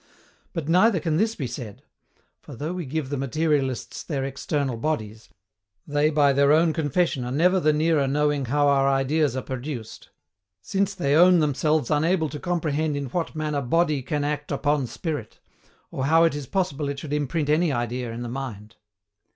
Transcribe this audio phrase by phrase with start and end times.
[0.53, 1.83] But neither can this be said;
[2.39, 5.29] for, though we give the materialists their external bodies,
[5.85, 10.09] they by their own confession are never the nearer knowing how our ideas are produced;
[10.59, 15.39] since they own themselves unable to comprehend in what manner BODY CAN ACT UPON SPIRIT,
[15.91, 18.77] or how it is possible it should imprint any idea in the mind.